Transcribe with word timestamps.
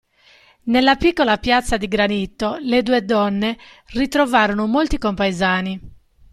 Nella 0.63 0.95
piccola 0.95 1.37
piazza 1.37 1.77
di 1.77 1.87
granito 1.87 2.57
le 2.59 2.81
due 2.81 3.05
donne 3.05 3.59
ritrovarono 3.89 4.65
molti 4.65 4.97
compaesani. 4.97 5.79